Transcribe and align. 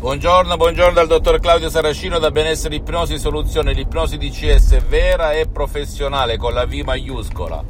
Buongiorno, 0.00 0.56
buongiorno 0.56 0.94
dal 0.94 1.06
dottor 1.06 1.40
Claudio 1.40 1.68
Saracino 1.68 2.18
da 2.18 2.30
Benessere 2.30 2.76
Ipnosi 2.76 3.18
Soluzione, 3.18 3.74
l'ipnosi 3.74 4.16
DCS 4.16 4.82
vera 4.86 5.32
e 5.32 5.46
professionale 5.46 6.38
con 6.38 6.54
la 6.54 6.64
V 6.64 6.72
maiuscola. 6.86 7.62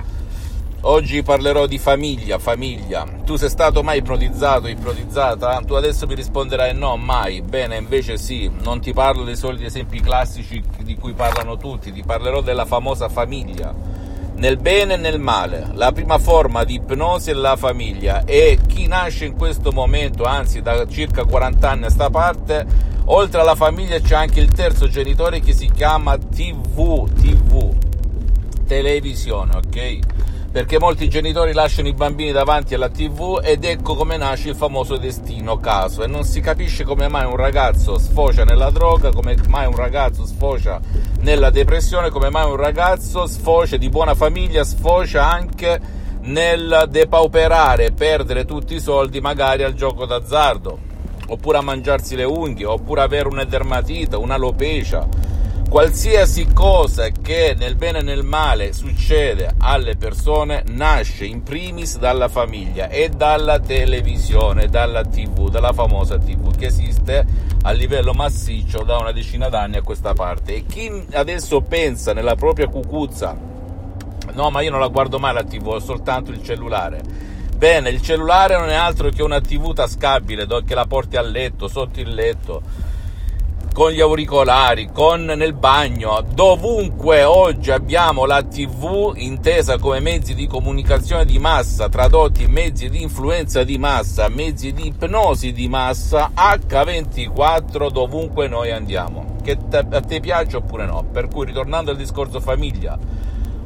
Oggi 0.83 1.25
parlerò 1.25 1.67
di 1.67 1.77
famiglia, 1.79 2.39
famiglia. 2.39 3.05
Tu 3.25 3.35
sei 3.35 3.49
stato 3.49 3.83
mai 3.83 3.99
ipnotizzato, 3.99 4.69
ipnotizzata? 4.69 5.61
Tu 5.67 5.75
adesso 5.75 6.07
mi 6.07 6.15
risponderai 6.15 6.73
no, 6.73 6.97
mai. 6.97 7.43
Bene, 7.43 7.77
invece 7.77 8.17
sì, 8.17 8.49
non 8.63 8.81
ti 8.81 8.93
parlo 8.93 9.25
dei 9.25 9.35
soliti 9.35 9.65
esempi 9.65 10.01
classici 10.01 10.63
di 10.85 10.95
cui 10.95 11.15
parlano 11.15 11.57
tutti, 11.57 11.91
ti 11.93 12.05
parlerò 12.05 12.43
della 12.43 12.65
famosa 12.65 13.09
famiglia 13.09 14.00
nel 14.41 14.57
bene 14.57 14.95
e 14.95 14.97
nel 14.97 15.21
male. 15.21 15.69
La 15.75 15.93
prima 15.93 16.19
forma 16.19 16.65
di 16.65 16.75
ipnosi 16.77 17.31
è 17.31 17.35
la 17.35 17.57
famiglia 17.57 18.25
e 18.25 18.59
chi 18.67 18.87
nasce 18.87 19.27
in 19.27 19.37
questo 19.37 19.71
momento, 19.71 20.25
anzi 20.25 20.63
da 20.63 20.87
circa 20.89 21.25
40 21.25 21.71
anni 21.71 21.85
a 21.85 21.91
sta 21.91 22.09
parte, 22.09 22.67
oltre 23.05 23.43
alla 23.43 23.55
famiglia 23.55 24.01
c'è 24.01 24.15
anche 24.15 24.41
il 24.41 24.51
terzo 24.51 24.89
genitore 24.89 25.41
che 25.41 25.53
si 25.53 25.71
chiama 25.71 26.17
TV, 26.17 27.07
TV, 27.13 27.75
televisione, 28.67 29.57
ok? 29.57 29.99
Perché 30.53 30.81
molti 30.81 31.09
genitori 31.09 31.53
lasciano 31.53 31.87
i 31.87 31.95
bambini 31.95 32.33
davanti 32.33 32.75
alla 32.75 32.89
tv 32.89 33.41
ed 33.41 33.65
ecco 33.65 33.95
come 33.95 34.17
nasce 34.17 34.49
il 34.49 34.57
famoso 34.57 34.97
destino 34.97 35.61
caso. 35.61 36.03
E 36.03 36.09
non 36.09 36.25
si 36.25 36.41
capisce 36.41 36.83
come 36.83 37.07
mai 37.09 37.25
un 37.25 37.37
ragazzo 37.37 37.99
sfocia 37.99 38.45
nella 38.45 38.71
droga, 38.71 39.13
come 39.13 39.37
mai 39.49 39.67
un 39.67 39.77
ragazzo 39.77 40.27
sfocia 40.27 40.81
nella 41.21 41.51
depressione, 41.51 42.11
come 42.11 42.31
mai 42.31 42.51
un 42.51 42.57
ragazzo 42.57 43.27
sfocia 43.27 43.77
di 43.77 43.89
buona 43.89 44.15
famiglia, 44.15 44.65
sfocia 44.65 45.31
anche 45.31 45.81
nel 46.23 46.87
depauperare, 46.89 47.93
perdere 47.93 48.45
tutti 48.45 48.75
i 48.75 48.81
soldi 48.81 49.21
magari 49.21 49.63
al 49.63 49.75
gioco 49.75 50.05
d'azzardo, 50.05 50.79
oppure 51.29 51.59
a 51.59 51.63
mangiarsi 51.63 52.17
le 52.17 52.25
unghie, 52.25 52.67
oppure 52.67 53.03
avere 53.03 53.29
una 53.29 53.45
dermatite, 53.45 54.17
un'alopecia 54.17 55.30
Qualsiasi 55.71 56.49
cosa 56.53 57.11
che 57.11 57.55
nel 57.57 57.77
bene 57.77 58.01
e 58.01 58.03
nel 58.03 58.25
male 58.25 58.73
succede 58.73 59.55
alle 59.57 59.95
persone 59.95 60.65
nasce 60.67 61.25
in 61.25 61.45
primis 61.45 61.97
dalla 61.97 62.27
famiglia 62.27 62.89
e 62.89 63.09
dalla 63.09 63.61
televisione, 63.61 64.67
dalla 64.67 65.05
tv, 65.05 65.49
dalla 65.49 65.73
famosa 65.73 66.19
tv 66.19 66.57
che 66.57 66.67
esiste 66.67 67.25
a 67.63 67.71
livello 67.71 68.13
massiccio 68.13 68.83
da 68.83 68.99
una 68.99 69.13
decina 69.13 69.49
d'anni 69.49 69.77
a 69.77 69.83
questa 69.83 70.13
parte. 70.13 70.57
E 70.57 70.67
chi 70.67 70.91
adesso 71.13 71.61
pensa 71.61 72.13
nella 72.13 72.35
propria 72.35 72.67
cucuzza, 72.67 73.39
no 74.33 74.51
ma 74.51 74.63
io 74.63 74.73
non 74.73 74.81
la 74.81 74.89
guardo 74.89 75.21
mai 75.21 75.35
la 75.35 75.45
tv, 75.45 75.69
ho 75.69 75.79
soltanto 75.79 76.33
il 76.33 76.43
cellulare. 76.43 77.01
Bene, 77.55 77.91
il 77.91 78.03
cellulare 78.03 78.59
non 78.59 78.71
è 78.71 78.75
altro 78.75 79.09
che 79.11 79.23
una 79.23 79.41
tv 79.41 79.73
tascabile 79.73 80.49
che 80.67 80.75
la 80.75 80.87
porti 80.87 81.17
a 81.17 81.23
letto, 81.23 81.69
sotto 81.69 82.01
il 82.01 82.13
letto 82.13 82.89
con 83.73 83.93
gli 83.93 84.01
auricolari, 84.01 84.91
con 84.93 85.25
nel 85.25 85.55
bagno, 85.55 86.25
dovunque 86.35 87.23
oggi 87.25 87.71
abbiamo 87.71 88.27
la 88.27 88.43
TV 88.43 89.13
intesa 89.17 89.79
come 89.79 90.01
mezzi 90.01 90.35
di 90.35 90.47
comunicazione 90.47 91.25
di 91.25 91.39
massa, 91.39 91.89
tradotti 91.89 92.47
mezzi 92.47 92.89
di 92.91 93.03
influenza 93.03 93.63
di 93.63 93.79
massa, 93.79 94.29
mezzi 94.29 94.73
di 94.73 94.89
ipnosi 94.89 95.53
di 95.53 95.69
massa, 95.69 96.31
H24 96.35 97.91
dovunque 97.91 98.49
noi 98.49 98.71
andiamo. 98.71 99.37
Che 99.43 99.57
a 99.71 100.01
te 100.01 100.21
piace 100.21 100.57
oppure 100.57 100.85
no? 100.85 101.05
Per 101.11 101.29
cui 101.29 101.47
ritornando 101.47 101.91
al 101.91 101.97
discorso 101.97 102.41
famiglia 102.41 102.99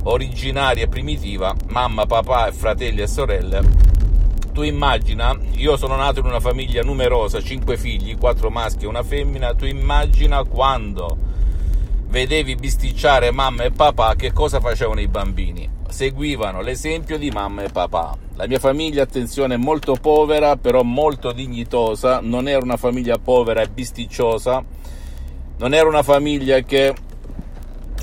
originaria 0.04 0.84
e 0.84 0.88
primitiva, 0.88 1.54
mamma, 1.68 2.06
papà, 2.06 2.50
fratelli 2.52 3.00
e 3.00 3.06
sorelle, 3.06 3.62
tu 4.54 4.62
immagina, 4.62 5.36
io 5.56 5.76
sono 5.76 5.96
nato 5.96 6.20
in 6.20 6.26
una 6.26 6.38
famiglia 6.38 6.82
numerosa, 6.82 7.42
cinque 7.42 7.76
figli, 7.76 8.16
quattro 8.16 8.50
maschi 8.50 8.84
e 8.84 8.86
una 8.86 9.02
femmina, 9.02 9.52
tu 9.52 9.64
immagina 9.64 10.44
quando 10.44 11.18
vedevi 12.06 12.54
bisticciare 12.54 13.32
mamma 13.32 13.64
e 13.64 13.72
papà 13.72 14.14
che 14.14 14.32
cosa 14.32 14.60
facevano 14.60 15.00
i 15.00 15.08
bambini. 15.08 15.68
Seguivano 15.88 16.60
l'esempio 16.60 17.18
di 17.18 17.30
mamma 17.30 17.64
e 17.64 17.68
papà. 17.68 18.16
La 18.36 18.46
mia 18.46 18.60
famiglia, 18.60 19.02
attenzione, 19.02 19.54
è 19.54 19.58
molto 19.58 19.94
povera, 20.00 20.56
però 20.56 20.84
molto 20.84 21.32
dignitosa, 21.32 22.20
non 22.22 22.46
era 22.46 22.62
una 22.62 22.76
famiglia 22.76 23.18
povera 23.18 23.60
e 23.60 23.68
bisticciosa, 23.68 24.64
non 25.58 25.74
era 25.74 25.88
una 25.88 26.04
famiglia 26.04 26.60
che 26.60 26.94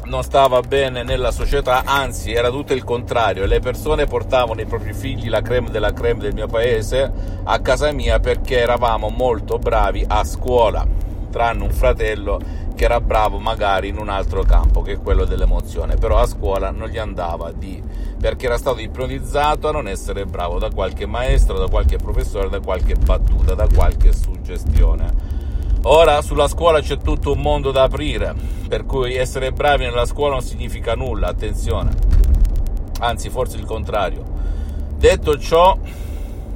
non 0.06 0.24
stava 0.24 0.62
bene 0.62 1.04
nella 1.04 1.32
società, 1.32 1.84
anzi 1.86 2.34
era 2.34 2.50
tutto 2.50 2.74
il 2.74 2.84
contrario, 2.84 3.46
le 3.46 3.60
persone 3.60 4.06
portavano 4.06 4.62
i 4.62 4.66
propri 4.66 4.94
figli, 4.94 5.30
la 5.30 5.42
creme 5.42 5.70
della 5.70 5.94
creme 5.94 6.20
del 6.20 6.34
mio 6.34 6.48
paese, 6.48 7.12
a 7.44 7.60
casa 7.60 7.92
mia 7.92 8.20
perché 8.20 8.60
eravamo 8.60 9.10
molto 9.10 9.58
bravi 9.58 10.04
a 10.08 10.24
scuola, 10.24 10.86
tranne 11.30 11.64
un 11.64 11.72
fratello 11.72 12.40
che 12.76 12.86
era 12.86 13.00
bravo 13.00 13.38
magari 13.38 13.90
in 13.90 13.98
un 13.98 14.10
altro 14.10 14.44
campo 14.44 14.82
che 14.82 14.94
è 14.94 15.00
quello 15.00 15.26
dell'emozione, 15.26 15.96
però 15.96 16.18
a 16.18 16.26
scuola 16.26 16.72
non 16.72 16.88
gli 16.88 16.98
andava 16.98 17.52
di 17.52 17.82
perché 18.20 18.46
era 18.46 18.58
stato 18.58 18.80
ipnotizzato 18.80 19.68
a 19.68 19.72
non 19.72 19.88
essere 19.88 20.26
bravo 20.26 20.60
da 20.60 20.70
qualche 20.70 21.08
maestro, 21.08 21.58
da 21.58 21.68
qualche 21.68 21.98
professore, 21.98 22.50
da 22.50 22.60
qualche 22.60 22.96
battuta, 22.96 23.56
da 23.56 23.68
qualche 23.68 24.14
suggestione. 24.14 25.40
Ora 25.84 26.22
sulla 26.22 26.48
scuola 26.48 26.80
c'è 26.82 26.98
tutto 26.98 27.32
un 27.32 27.40
mondo 27.40 27.72
da 27.72 27.84
aprire, 27.84 28.36
per 28.72 28.86
cui 28.86 29.16
essere 29.16 29.52
bravi 29.52 29.84
nella 29.84 30.06
scuola 30.06 30.36
non 30.36 30.42
significa 30.42 30.96
nulla, 30.96 31.28
attenzione, 31.28 31.92
anzi 33.02 33.30
forse 33.30 33.58
il 33.58 33.66
contrario. 33.66 34.24
Detto 34.96 35.38
ciò, 35.38 35.78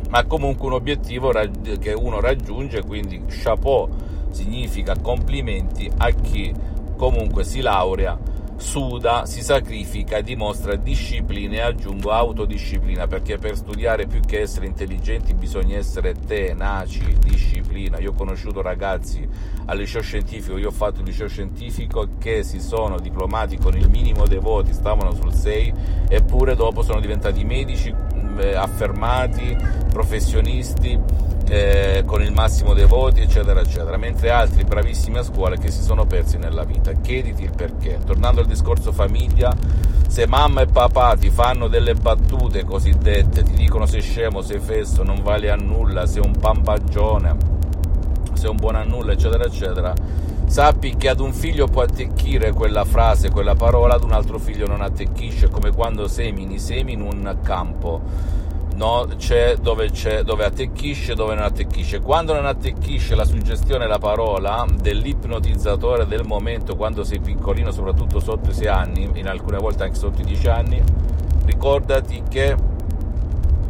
ma 0.08 0.24
comunque 0.24 0.66
un 0.66 0.72
obiettivo 0.72 1.34
che 1.78 1.92
uno 1.92 2.22
raggiunge, 2.22 2.84
quindi 2.84 3.22
chapeau 3.28 3.90
significa 4.30 4.96
complimenti 4.98 5.92
a 5.98 6.10
chi 6.12 6.54
comunque 6.96 7.44
si 7.44 7.60
laurea 7.60 8.18
suda, 8.58 9.26
si 9.26 9.42
sacrifica 9.42 10.22
dimostra 10.22 10.76
disciplina 10.76 11.56
e 11.56 11.62
aggiungo 11.62 12.12
autodisciplina 12.12 13.08
perché 13.08 13.38
per 13.38 13.56
studiare 13.56 14.08
più 14.08 14.22
che 14.22 14.42
essere 14.42 14.66
intelligenti 14.66 15.34
bisogna 15.34 15.78
essere 15.78 16.14
tenaci, 16.14 17.18
disciplina. 17.20 18.00
Io 18.00 18.12
ho 18.12 18.14
conosciuto 18.14 18.62
ragazzi 18.62 19.28
al 19.66 19.78
liceo 19.78 20.02
scientifico, 20.02 20.58
io 20.58 20.70
ho 20.70 20.72
fatto 20.72 21.02
il 21.02 21.08
liceo 21.08 21.28
scientifico 21.28 22.10
che 22.20 22.44
si 22.44 22.60
sono 22.60 23.00
diplomati 23.00 23.58
con 23.58 23.76
il 23.76 23.90
minimo 23.90 24.26
dei 24.26 24.40
voti, 24.40 24.74
stavano 24.74 25.14
sul 25.14 25.34
6 25.34 25.74
eppure 26.10 26.56
dopo 26.56 26.82
sono 26.82 27.00
diventati 27.00 27.44
medici 27.44 27.94
affermati, 28.56 29.58
professionisti 29.92 31.00
eh, 31.48 32.04
con 32.06 32.22
il 32.22 32.32
massimo 32.32 32.74
dei 32.74 32.86
voti, 32.86 33.22
eccetera, 33.22 33.62
eccetera, 33.62 33.98
mentre 33.98 34.32
altri 34.32 34.64
bravissimi 34.64 35.18
a 35.18 35.24
scuola 35.24 35.56
che 35.56 35.70
si 35.70 35.82
sono 35.82 36.06
persi 36.06 36.38
nella 36.38 36.64
vita. 36.64 36.92
Chiediti 36.94 37.44
il 37.44 37.52
perché. 37.56 38.00
Tornando 38.04 38.42
al 38.42 38.48
discorso 38.48 38.92
famiglia, 38.92 39.56
se 40.08 40.26
mamma 40.26 40.62
e 40.62 40.66
papà 40.66 41.16
ti 41.16 41.30
fanno 41.30 41.68
delle 41.68 41.94
battute 41.94 42.64
cosiddette, 42.64 43.44
ti 43.44 43.54
dicono 43.54 43.86
sei 43.86 44.02
scemo, 44.02 44.42
sei 44.42 44.60
fesso, 44.60 45.04
non 45.04 45.22
vale 45.22 45.50
a 45.50 45.56
nulla, 45.56 46.06
sei 46.06 46.24
un 46.26 46.34
pampagione, 46.40 47.36
sei 48.34 48.50
un 48.50 48.56
buon 48.56 48.76
a 48.76 48.84
nulla, 48.84 49.12
eccetera, 49.12 49.46
eccetera, 49.46 49.94
sappi 50.56 50.96
che 50.96 51.10
ad 51.10 51.20
un 51.20 51.34
figlio 51.34 51.68
può 51.68 51.82
attecchire 51.82 52.54
quella 52.54 52.86
frase, 52.86 53.30
quella 53.30 53.56
parola, 53.56 53.96
ad 53.96 54.06
un 54.06 54.14
altro 54.14 54.40
figlio 54.40 54.66
non 54.66 54.80
attecchisce, 54.80 55.50
come 55.50 55.74
quando 55.74 56.08
semini 56.08 56.60
semi 56.60 56.94
in 56.94 57.02
un 57.02 57.40
campo 57.44 58.02
no? 58.76 59.06
c'è, 59.18 59.58
dove 59.58 59.92
c'è 59.92 60.24
dove 60.24 60.46
attecchisce 60.46 61.14
dove 61.14 61.36
non 61.36 61.44
attecchisce. 61.44 62.00
Quando 62.00 62.34
non 62.34 62.46
attecchisce 62.46 63.16
la 63.16 63.26
suggestione, 63.26 63.86
la 63.86 63.98
parola 63.98 64.66
dell'ipnotizzatore 64.74 66.08
del 66.08 66.24
momento, 66.24 66.78
quando 66.78 67.04
sei 67.04 67.20
piccolino, 67.20 67.72
soprattutto 67.72 68.22
sotto 68.22 68.52
i 68.52 68.54
6 68.54 68.68
anni, 68.68 69.10
in 69.16 69.28
alcune 69.28 69.58
volte 69.58 69.84
anche 69.84 69.98
sotto 69.98 70.22
i 70.22 70.24
10 70.24 70.48
anni, 70.48 70.82
ricordati 71.44 72.24
che 72.30 72.56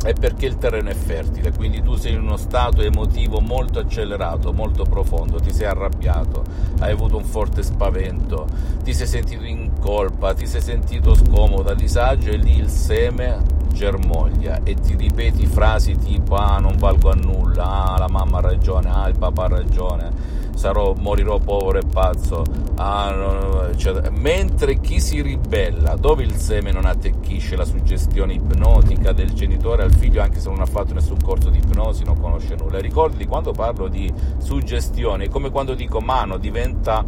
è 0.05 0.13
perché 0.13 0.45
il 0.45 0.59
terreno 0.59 0.89
è 0.91 0.93
fertile, 0.93 1.51
quindi 1.51 1.81
tu 1.81 1.95
sei 1.95 2.13
in 2.13 2.19
uno 2.19 2.37
stato 2.37 2.83
emotivo 2.83 3.39
molto 3.39 3.79
accelerato, 3.79 4.53
molto 4.53 4.83
profondo, 4.83 5.39
ti 5.39 5.51
sei 5.51 5.65
arrabbiato, 5.65 6.43
hai 6.79 6.91
avuto 6.91 7.17
un 7.17 7.23
forte 7.23 7.63
spavento, 7.63 8.45
ti 8.83 8.93
sei 8.93 9.07
sentito 9.07 9.43
in 9.45 9.71
colpa, 9.79 10.35
ti 10.35 10.45
sei 10.45 10.61
sentito 10.61 11.15
scomodo, 11.15 11.73
disagio 11.73 12.29
e 12.29 12.37
lì 12.37 12.55
il 12.55 12.69
seme 12.69 13.41
germoglia 13.73 14.59
e 14.63 14.75
ti 14.75 14.95
ripeti 14.95 15.47
frasi 15.47 15.97
tipo 15.97 16.35
ah 16.35 16.59
non 16.59 16.77
valgo 16.77 17.09
a 17.09 17.15
nulla, 17.15 17.63
ah 17.63 17.97
la 17.97 18.07
mamma 18.07 18.37
ha 18.37 18.41
ragione, 18.41 18.89
ah 18.91 19.07
il 19.07 19.17
papà 19.17 19.45
ha 19.45 19.47
ragione, 19.47 20.11
sarò, 20.55 20.93
morirò 20.97 21.37
povero 21.37 21.79
e 21.79 21.85
pazzo, 21.85 22.43
ah, 22.75 23.11
no, 23.11 23.31
no, 23.33 23.63
eccetera. 23.67 24.09
mentre 24.09 24.79
chi 24.79 24.99
si 24.99 25.21
ribella, 25.21 25.95
dove 25.95 26.23
il 26.23 26.33
seme 26.33 26.71
non 26.71 26.85
attecchisce 26.85 27.55
la 27.55 27.65
suggestione 27.65 28.33
ipnotica 28.33 29.11
del 29.11 29.33
genitore 29.33 29.83
al 29.83 29.93
figlio 29.93 30.21
anche 30.21 30.39
se 30.39 30.49
non 30.49 30.61
ha 30.61 30.65
fatto 30.65 30.93
nessun 30.93 31.17
corso 31.23 31.49
di 31.49 31.59
ipnosi, 31.59 32.03
non 32.03 32.19
conosce 32.19 32.55
nulla. 32.55 32.79
Ricordi 32.79 33.25
quando 33.25 33.51
parlo 33.51 33.87
di 33.87 34.11
suggestione, 34.37 35.25
è 35.25 35.29
come 35.29 35.51
quando 35.51 35.75
dico 35.75 35.99
mano 35.99 36.37
diventa 36.37 37.03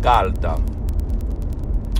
calda, 0.00 0.77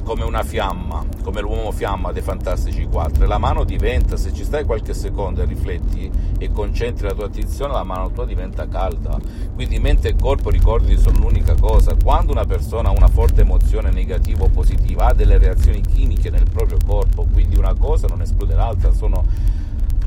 come 0.09 0.25
una 0.25 0.43
fiamma, 0.43 1.05
come 1.23 1.43
l'uomo 1.43 1.71
fiamma 1.71 2.13
dei 2.13 2.23
Fantastici 2.23 2.87
4. 2.87 3.25
E 3.25 3.27
la 3.27 3.37
mano 3.37 3.65
diventa, 3.65 4.17
se 4.17 4.33
ci 4.33 4.43
stai 4.43 4.65
qualche 4.65 4.95
secondo 4.95 5.43
e 5.43 5.45
rifletti 5.45 6.11
e 6.39 6.51
concentri 6.51 7.07
la 7.07 7.13
tua 7.13 7.27
attenzione, 7.27 7.75
la 7.75 7.85
mano 7.85 8.11
tua 8.11 8.25
diventa 8.25 8.67
calda. 8.67 9.19
Quindi 9.55 9.79
mente 9.79 10.09
e 10.09 10.17
corpo, 10.17 10.49
ricordi, 10.49 10.97
sono 10.97 11.19
l'unica 11.19 11.55
cosa. 11.61 11.95
Quando 12.03 12.33
una 12.33 12.47
persona 12.47 12.89
ha 12.89 12.93
una 12.93 13.09
forte 13.09 13.43
emozione 13.43 13.91
negativa 13.91 14.45
o 14.45 14.49
positiva, 14.49 15.09
ha 15.09 15.13
delle 15.13 15.37
reazioni 15.37 15.83
chimiche 15.83 16.31
nel 16.31 16.49
proprio 16.51 16.79
corpo, 16.87 17.27
quindi 17.31 17.59
una 17.59 17.75
cosa 17.75 18.07
non 18.07 18.23
esclude 18.23 18.55
l'altra, 18.55 18.91
sono 18.95 19.27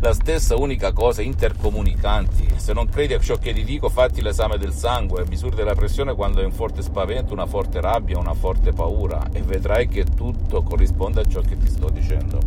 la 0.02 0.14
stessa 0.14 0.56
unica 0.56 0.92
cosa, 0.94 1.22
intercomunicanti. 1.22 2.56
Se 2.56 2.74
non 2.74 2.90
credi 2.90 3.14
a 3.14 3.20
ciò 3.20 3.38
che 3.38 3.54
ti 3.54 3.64
dico, 3.64 3.88
fatti 3.88 4.22
l'esame 4.22 4.58
del 4.58 4.74
sangue, 4.74 5.26
misuri 5.28 5.56
della 5.56 5.76
pressione 5.76 6.16
quando 6.16 6.40
hai 6.40 6.46
un 6.46 6.52
forte 6.52 6.82
spavento, 6.82 7.34
una 7.34 7.46
forte 7.46 7.80
rabbia, 7.80 8.18
una 8.18 8.34
forte 8.34 8.74
paura 8.74 9.30
e 9.32 9.44
vedrai 9.44 9.88
che 9.88 10.04
tutto 10.04 10.64
corrisponde 10.64 11.22
a 11.22 11.26
ciò 11.26 11.42
che 11.42 11.56
ti 11.56 11.68
sto 11.68 11.90
dicendo. 11.90 12.40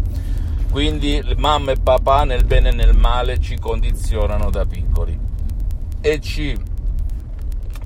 Quindi 0.68 1.22
mamma 1.36 1.70
e 1.70 1.76
papà 1.76 2.24
nel 2.24 2.44
bene 2.44 2.70
e 2.70 2.74
nel 2.74 2.96
male 2.96 3.38
ci 3.38 3.56
condizionano 3.56 4.50
da 4.50 4.66
piccoli 4.66 5.16
e 6.00 6.20
ci 6.20 6.58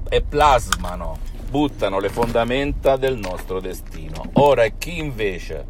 e 0.08 0.22
plasmano, 0.22 1.18
buttano 1.50 1.98
le 2.00 2.08
fondamenta 2.08 2.96
del 2.96 3.18
nostro 3.18 3.60
destino. 3.60 4.30
Ora 4.34 4.66
chi 4.68 4.96
invece 4.96 5.66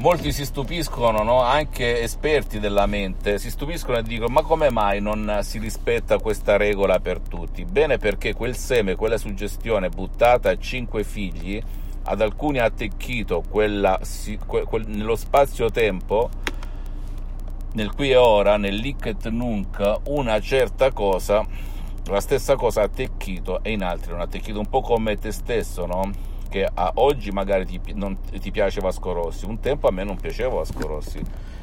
molti 0.00 0.32
si 0.32 0.46
stupiscono, 0.46 1.22
no? 1.22 1.42
anche 1.42 2.00
esperti 2.00 2.58
della 2.58 2.86
mente, 2.86 3.38
si 3.38 3.50
stupiscono 3.50 3.98
e 3.98 4.02
dicono 4.02 4.32
ma 4.32 4.42
come 4.42 4.70
mai 4.70 5.00
non 5.00 5.40
si 5.42 5.58
rispetta 5.58 6.18
questa 6.18 6.56
regola 6.56 7.00
per 7.00 7.20
tutti? 7.20 7.64
Bene 7.64 7.98
perché 7.98 8.34
quel 8.34 8.56
seme, 8.56 8.94
quella 8.94 9.18
suggestione 9.18 9.90
buttata 9.90 10.50
a 10.50 10.58
cinque 10.58 11.04
figli, 11.04 11.62
ad 12.04 12.20
alcuni 12.22 12.58
ha 12.58 12.64
attecchito 12.64 13.42
quella, 13.48 14.00
quel, 14.46 14.86
nello 14.86 15.16
spazio-tempo, 15.16 16.30
nel 17.74 17.92
qui 17.94 18.10
e 18.10 18.16
ora, 18.16 18.56
nel 18.56 18.76
lic 18.76 19.04
et 19.06 19.28
nunc, 19.28 20.00
una 20.04 20.40
certa 20.40 20.92
cosa, 20.92 21.46
la 22.06 22.20
stessa 22.20 22.56
cosa 22.56 22.80
ha 22.80 22.84
attecchito 22.84 23.62
e 23.62 23.72
in 23.72 23.82
altri 23.82 24.12
non 24.12 24.20
ha 24.20 24.24
attecchito, 24.24 24.58
un 24.58 24.68
po' 24.68 24.80
come 24.80 25.18
te 25.18 25.30
stesso, 25.30 25.84
no? 25.84 26.29
Che 26.50 26.68
a 26.72 26.92
oggi 26.96 27.30
magari 27.30 27.64
ti, 27.64 27.80
non, 27.94 28.18
ti 28.20 28.50
piace 28.50 28.80
Vasco 28.80 29.12
Rossi, 29.12 29.46
un 29.46 29.60
tempo 29.60 29.88
a 29.88 29.92
me 29.92 30.04
non 30.04 30.16
piaceva 30.16 30.56
Vasco 30.56 30.86
Rossi, 30.86 31.22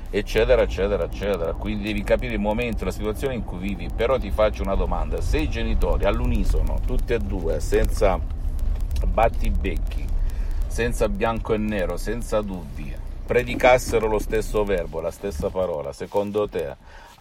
eccetera, 0.09 0.63
eccetera, 0.63 1.03
eccetera. 1.03 1.53
Quindi 1.53 1.83
devi 1.83 2.03
capire 2.03 2.33
il 2.33 2.39
momento, 2.39 2.85
la 2.85 2.91
situazione 2.91 3.35
in 3.35 3.43
cui 3.43 3.59
vivi. 3.59 3.89
Però 3.95 4.17
ti 4.17 4.31
faccio 4.31 4.63
una 4.63 4.75
domanda: 4.75 5.21
se 5.21 5.37
i 5.37 5.49
genitori 5.49 6.05
all'unisono, 6.05 6.79
tutti 6.85 7.13
e 7.13 7.19
due, 7.19 7.59
senza 7.59 8.19
battibecchi, 9.05 10.05
senza 10.65 11.07
bianco 11.09 11.53
e 11.53 11.57
nero, 11.57 11.97
senza 11.97 12.41
dubbi, 12.41 12.95
predicassero 13.25 14.07
lo 14.07 14.19
stesso 14.19 14.63
verbo, 14.63 15.01
la 15.01 15.11
stessa 15.11 15.49
parola, 15.49 15.91
secondo 15.91 16.47
te 16.47 16.75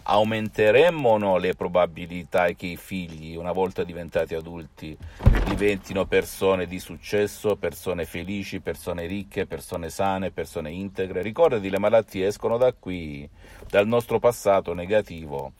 aumenteremmo 0.09 1.09
o 1.09 1.17
no 1.17 1.37
le 1.37 1.53
probabilità 1.53 2.47
che 2.53 2.67
i 2.67 2.77
figli, 2.77 3.35
una 3.35 3.51
volta 3.51 3.83
diventati 3.83 4.35
adulti, 4.35 4.97
diventino 5.43 6.05
persone 6.05 6.65
di 6.65 6.79
successo, 6.79 7.57
persone 7.57 8.05
felici, 8.05 8.61
persone 8.61 9.05
ricche, 9.05 9.45
persone 9.45 9.89
sane, 9.89 10.31
persone 10.31 10.71
integre? 10.71 11.21
Ricordati, 11.21 11.69
le 11.69 11.79
malattie 11.79 12.27
escono 12.27 12.57
da 12.57 12.71
qui, 12.71 13.29
dal 13.69 13.85
nostro 13.85 14.19
passato 14.19 14.73
negativo. 14.73 15.51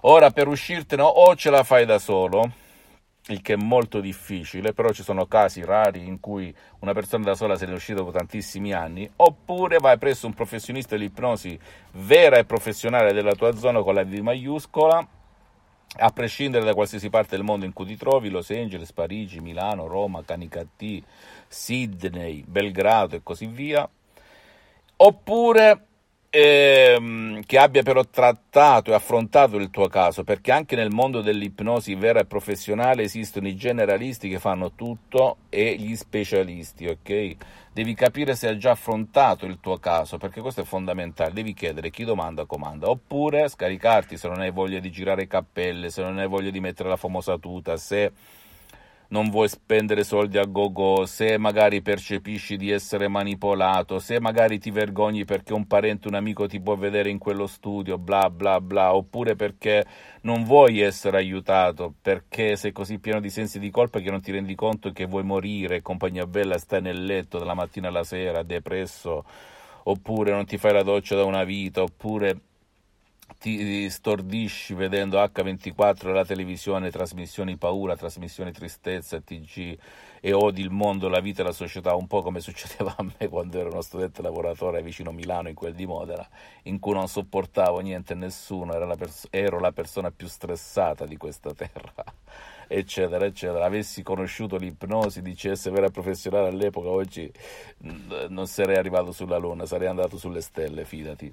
Ora 0.00 0.32
per 0.32 0.48
uscirtene 0.48 1.02
o 1.02 1.36
ce 1.36 1.50
la 1.50 1.62
fai 1.62 1.86
da 1.86 2.00
solo, 2.00 2.50
il 3.28 3.40
che 3.40 3.52
è 3.52 3.56
molto 3.56 4.00
difficile, 4.00 4.72
però 4.72 4.90
ci 4.90 5.02
sono 5.02 5.26
casi 5.26 5.64
rari 5.64 6.06
in 6.06 6.18
cui 6.18 6.52
una 6.80 6.92
persona 6.92 7.24
da 7.24 7.34
sola 7.34 7.56
se 7.56 7.66
ne 7.66 7.72
è 7.72 7.74
uscita 7.76 7.98
dopo 7.98 8.10
tantissimi 8.10 8.72
anni, 8.72 9.08
oppure 9.16 9.78
vai 9.78 9.96
presso 9.98 10.26
un 10.26 10.34
professionista 10.34 10.96
dell'ipnosi 10.96 11.58
vera 11.92 12.38
e 12.38 12.44
professionale 12.44 13.12
della 13.12 13.34
tua 13.34 13.54
zona 13.54 13.80
con 13.82 13.94
la 13.94 14.04
V 14.04 14.12
maiuscola, 14.14 15.06
a 15.94 16.10
prescindere 16.10 16.64
da 16.64 16.74
qualsiasi 16.74 17.10
parte 17.10 17.36
del 17.36 17.44
mondo 17.44 17.64
in 17.64 17.72
cui 17.72 17.84
ti 17.84 17.96
trovi, 17.96 18.30
Los 18.30 18.50
Angeles, 18.50 18.92
Parigi, 18.92 19.40
Milano, 19.40 19.86
Roma, 19.86 20.24
Canicattì, 20.24 21.04
Sydney, 21.46 22.42
Belgrado 22.46 23.16
e 23.16 23.20
così 23.22 23.46
via, 23.46 23.88
oppure 24.96 25.86
ehm, 26.30 26.91
che 27.52 27.58
abbia 27.58 27.82
però 27.82 28.02
trattato 28.02 28.92
e 28.92 28.94
affrontato 28.94 29.58
il 29.58 29.68
tuo 29.68 29.86
caso, 29.88 30.24
perché 30.24 30.52
anche 30.52 30.74
nel 30.74 30.90
mondo 30.90 31.20
dell'ipnosi 31.20 31.94
vera 31.94 32.20
e 32.20 32.24
professionale 32.24 33.02
esistono 33.02 33.46
i 33.46 33.54
generalisti 33.54 34.30
che 34.30 34.38
fanno 34.38 34.72
tutto 34.72 35.36
e 35.50 35.76
gli 35.76 35.94
specialisti, 35.94 36.86
ok? 36.86 37.36
Devi 37.70 37.92
capire 37.92 38.34
se 38.36 38.48
ha 38.48 38.56
già 38.56 38.70
affrontato 38.70 39.44
il 39.44 39.58
tuo 39.60 39.76
caso, 39.76 40.16
perché 40.16 40.40
questo 40.40 40.62
è 40.62 40.64
fondamentale, 40.64 41.34
devi 41.34 41.52
chiedere 41.52 41.90
chi 41.90 42.04
domanda 42.04 42.46
comanda, 42.46 42.88
oppure 42.88 43.46
scaricarti 43.46 44.16
se 44.16 44.28
non 44.28 44.40
hai 44.40 44.50
voglia 44.50 44.78
di 44.78 44.90
girare 44.90 45.26
cappelle, 45.26 45.90
se 45.90 46.00
non 46.00 46.16
hai 46.16 46.28
voglia 46.28 46.48
di 46.48 46.60
mettere 46.60 46.88
la 46.88 46.96
famosa 46.96 47.36
tuta, 47.36 47.76
se 47.76 48.12
non 49.12 49.28
vuoi 49.28 49.46
spendere 49.48 50.04
soldi 50.04 50.38
a 50.38 50.44
go-go, 50.46 51.04
se 51.04 51.36
magari 51.36 51.82
percepisci 51.82 52.56
di 52.56 52.70
essere 52.70 53.08
manipolato, 53.08 53.98
se 53.98 54.18
magari 54.18 54.58
ti 54.58 54.70
vergogni 54.70 55.26
perché 55.26 55.52
un 55.52 55.66
parente, 55.66 56.08
un 56.08 56.14
amico 56.14 56.46
ti 56.46 56.58
può 56.60 56.76
vedere 56.76 57.10
in 57.10 57.18
quello 57.18 57.46
studio, 57.46 57.98
bla 57.98 58.30
bla 58.30 58.58
bla, 58.62 58.94
oppure 58.94 59.36
perché 59.36 59.84
non 60.22 60.44
vuoi 60.44 60.80
essere 60.80 61.18
aiutato, 61.18 61.92
perché 62.00 62.56
sei 62.56 62.72
così 62.72 62.98
pieno 62.98 63.20
di 63.20 63.28
sensi 63.28 63.58
di 63.58 63.68
colpa 63.70 64.00
che 64.00 64.10
non 64.10 64.22
ti 64.22 64.32
rendi 64.32 64.54
conto 64.54 64.92
che 64.92 65.04
vuoi 65.04 65.24
morire, 65.24 65.82
compagnia 65.82 66.26
bella, 66.26 66.56
stai 66.56 66.80
nel 66.80 67.04
letto 67.04 67.38
dalla 67.38 67.54
mattina 67.54 67.88
alla 67.88 68.04
sera, 68.04 68.42
depresso, 68.42 69.26
oppure 69.84 70.30
non 70.32 70.46
ti 70.46 70.56
fai 70.56 70.72
la 70.72 70.82
doccia 70.82 71.16
da 71.16 71.24
una 71.24 71.44
vita, 71.44 71.82
oppure 71.82 72.40
ti 73.38 73.88
stordisci 73.90 74.74
vedendo 74.74 75.18
H24 75.18 76.08
alla 76.08 76.24
televisione, 76.24 76.90
trasmissioni 76.90 77.56
paura, 77.56 77.96
trasmissioni 77.96 78.52
tristezza, 78.52 79.20
TG 79.20 79.78
e 80.20 80.32
odi 80.32 80.60
il 80.60 80.70
mondo, 80.70 81.08
la 81.08 81.20
vita 81.20 81.42
e 81.42 81.44
la 81.44 81.52
società, 81.52 81.94
un 81.94 82.06
po' 82.06 82.22
come 82.22 82.38
succedeva 82.42 82.94
a 82.96 83.02
me 83.02 83.28
quando 83.28 83.58
ero 83.58 83.70
uno 83.70 83.80
studente 83.80 84.22
lavoratore 84.22 84.82
vicino 84.82 85.12
Milano, 85.12 85.48
in 85.48 85.54
quel 85.54 85.74
di 85.74 85.86
Modena, 85.86 86.26
in 86.64 86.78
cui 86.78 86.94
non 86.94 87.08
sopportavo 87.08 87.80
niente 87.80 88.12
e 88.12 88.16
nessuno, 88.16 88.78
la, 88.78 88.96
pers- 88.96 89.28
ero 89.30 89.58
la 89.58 89.72
persona 89.72 90.10
più 90.10 90.28
stressata 90.28 91.06
di 91.06 91.16
questa 91.16 91.52
terra 91.54 92.04
eccetera, 92.68 93.26
eccetera. 93.26 93.64
Avessi 93.64 94.02
conosciuto 94.02 94.56
l'ipnosi 94.56 95.20
di 95.20 95.34
CS 95.34 95.70
vera 95.70 95.90
professionale 95.90 96.48
all'epoca, 96.48 96.88
oggi 96.88 97.30
non 98.28 98.46
sarei 98.46 98.76
arrivato 98.76 99.12
sulla 99.12 99.36
Luna, 99.36 99.66
sarei 99.66 99.88
andato 99.88 100.16
sulle 100.16 100.40
stelle, 100.40 100.84
fidati 100.84 101.32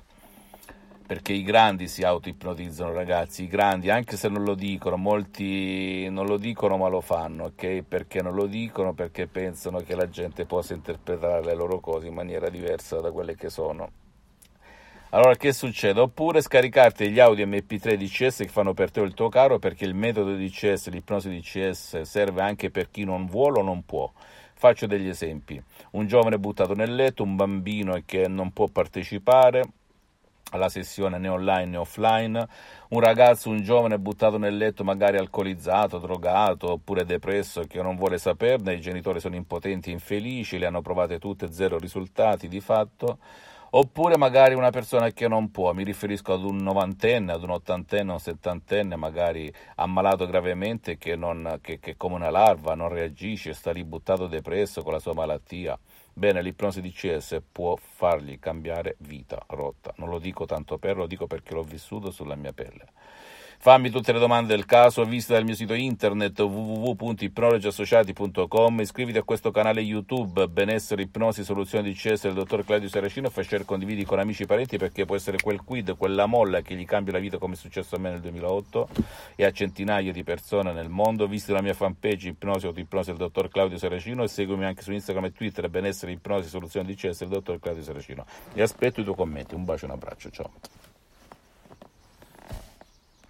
perché 1.10 1.34
i 1.34 1.42
grandi 1.42 1.88
si 1.88 2.04
auto-ipnotizzano, 2.04 2.94
ragazzi, 2.94 3.42
i 3.42 3.48
grandi, 3.48 3.90
anche 3.90 4.16
se 4.16 4.30
non 4.30 4.44
lo 4.44 4.54
dicono, 4.54 4.96
molti 4.96 6.08
non 6.08 6.28
lo 6.28 6.38
dicono 6.38 6.78
ma 6.78 6.88
lo 6.88 7.02
fanno, 7.02 7.46
ok? 7.46 7.82
Perché 7.82 8.22
non 8.22 8.36
lo 8.36 8.46
dicono? 8.46 8.94
Perché 8.94 9.26
pensano 9.26 9.80
che 9.80 9.96
la 9.96 10.08
gente 10.08 10.46
possa 10.46 10.76
interpretare 10.76 11.44
le 11.44 11.56
loro 11.56 11.80
cose 11.80 12.06
in 12.06 12.14
maniera 12.14 12.48
diversa 12.50 13.00
da 13.00 13.10
quelle 13.10 13.34
che 13.36 13.50
sono. 13.50 13.90
Allora 15.10 15.34
che 15.34 15.52
succede? 15.52 16.00
Oppure 16.00 16.44
scaricarti 16.44 17.10
gli 17.10 17.20
audio 17.20 17.48
MP3 17.48 17.96
di 17.96 18.08
CS 18.08 18.38
che 18.42 18.48
fanno 18.48 18.76
per 18.76 18.92
te 18.92 19.02
il 19.02 19.16
tuo 19.16 19.30
caro 19.30 19.58
perché 19.58 19.86
il 19.86 19.96
metodo 19.96 20.36
di 20.36 20.52
CS, 20.52 20.90
l'ipnosi 20.90 21.32
di 21.32 21.42
CS 21.42 22.02
serve 22.02 22.44
anche 22.44 22.70
per 22.70 22.92
chi 22.92 23.04
non 23.04 23.26
vuole 23.26 23.62
o 23.62 23.64
non 23.64 23.84
può. 23.84 24.12
Faccio 24.54 24.86
degli 24.86 25.08
esempi. 25.08 25.60
Un 25.94 26.06
giovane 26.06 26.38
buttato 26.38 26.76
nel 26.76 26.94
letto, 26.94 27.24
un 27.24 27.36
bambino 27.36 28.00
che 28.06 28.28
non 28.28 28.52
può 28.52 28.68
partecipare, 28.68 29.64
alla 30.52 30.70
sessione 30.70 31.18
né 31.18 31.28
online 31.28 31.66
né 31.66 31.78
offline, 31.78 32.48
un 32.90 33.00
ragazzo, 33.00 33.50
un 33.50 33.62
giovane 33.62 34.00
buttato 34.00 34.38
nel 34.38 34.58
letto 34.58 34.84
magari 34.84 35.18
alcolizzato, 35.18 36.00
drogato 36.00 36.72
oppure 36.72 37.06
depresso 37.06 37.64
che 37.68 37.82
non 37.82 37.96
vuole 37.96 38.18
saperne, 38.18 38.74
i 38.74 38.82
genitori 38.82 39.20
sono 39.20 39.36
impotenti 39.36 39.90
e 39.90 39.94
infelici, 39.94 40.58
le 40.58 40.66
hanno 40.66 40.82
provate 40.82 41.20
tutte, 41.20 41.52
zero 41.52 41.78
risultati 41.78 42.48
di 42.48 42.60
fatto, 42.62 43.20
oppure 43.72 44.18
magari 44.18 44.56
una 44.56 44.72
persona 44.72 45.12
che 45.12 45.28
non 45.28 45.52
può, 45.52 45.74
mi 45.74 45.84
riferisco 45.84 46.34
ad 46.34 46.44
un 46.44 46.58
novantenne, 46.58 47.32
ad 47.32 47.44
un 47.44 47.52
ottantenne, 47.52 48.12
un 48.12 48.20
settantenne 48.20 48.96
magari 48.96 49.52
ammalato 49.76 50.26
gravemente 50.26 50.98
che, 50.98 51.16
non, 51.16 51.60
che, 51.62 51.80
che 51.80 51.96
come 51.96 52.16
una 52.16 52.32
larva 52.32 52.74
non 52.74 52.90
reagisce, 52.90 53.54
sta 53.54 53.72
lì 53.72 53.84
buttato 53.84 54.28
depresso 54.28 54.82
con 54.82 54.94
la 54.94 55.00
sua 55.00 55.14
malattia. 55.14 55.78
Bene, 56.20 56.42
l'ipnosi 56.42 56.82
di 56.82 56.92
CS 56.92 57.42
può 57.50 57.78
fargli 57.78 58.40
cambiare 58.40 58.98
vita, 59.00 59.42
rotta. 59.48 59.94
Non 60.00 60.10
lo 60.10 60.20
dico 60.20 60.46
tanto 60.46 60.78
per, 60.78 60.98
lo 60.98 61.08
dico 61.08 61.28
perché 61.28 61.54
l'ho 61.54 61.64
vissuto 61.64 62.12
sulla 62.12 62.36
mia 62.36 62.52
pelle. 62.52 62.88
Fammi 63.62 63.90
tutte 63.90 64.14
le 64.14 64.20
domande 64.20 64.56
del 64.56 64.64
caso, 64.64 65.04
visita 65.04 65.36
il 65.36 65.44
mio 65.44 65.54
sito 65.54 65.74
internet 65.74 66.40
www.ipnologiassociati.com, 66.40 68.80
iscriviti 68.80 69.18
a 69.18 69.24
questo 69.24 69.52
canale 69.52 69.82
YouTube 69.82 70.48
Benessere, 70.48 71.02
Ipnosi, 71.02 71.44
Soluzioni 71.44 71.90
di 71.90 71.94
CS 71.94 72.22
del 72.22 72.36
dottor 72.36 72.64
Claudio 72.64 72.88
Saracino 72.88 73.30
fai 73.30 73.44
share 73.44 73.66
condividi 73.66 74.06
con 74.06 74.18
amici 74.18 74.44
e 74.44 74.46
parenti 74.46 74.78
perché 74.78 75.04
può 75.04 75.18
essere 75.18 75.42
quel 75.42 75.62
quid, 75.62 75.98
quella 75.98 76.26
molla 76.26 76.62
che 76.62 76.74
gli 76.74 76.86
cambia 76.86 77.12
la 77.12 77.20
vita 77.20 77.38
come 77.38 77.56
è 77.56 77.58
successo 77.58 77.98
a 77.98 78.00
me 78.00 78.12
nel 78.12 78.22
2008 78.22 78.88
e 79.36 79.44
a 79.44 79.52
centinaia 79.52 80.14
di 80.14 80.24
persone 80.24 80.72
nel 80.72 80.88
mondo. 80.88 81.28
Visita 81.28 81.52
la 81.52 81.62
mia 81.62 81.74
fanpage 81.74 82.30
Ipnosi 82.30 82.66
o 82.66 82.72
Ipnosi 82.74 83.10
del 83.10 83.18
dottor 83.18 83.50
Claudio 83.50 83.78
Saracino 83.78 84.24
e 84.24 84.30
seguimi 84.30 84.64
anche 84.64 84.84
su 84.84 84.94
Instagram 84.94 85.26
e 85.26 85.34
Twitter 85.34 85.70
Benessere, 85.70 86.14
Ipnosi, 86.14 86.48
Soluzioni 86.48 86.88
di 86.88 86.96
CS 86.96 87.20
del 87.20 87.28
dottor 87.28 87.60
Claudio 87.60 87.84
Saracino. 87.84 88.26
E 88.54 88.62
aspetto 88.62 89.02
i 89.02 89.04
tuoi 89.04 89.18
commenti. 89.18 89.54
Un 89.54 89.66
bacio 89.66 89.84
e 89.84 89.90
un 89.90 89.96
abbraccio. 89.96 90.30
Ciao. 90.30 90.50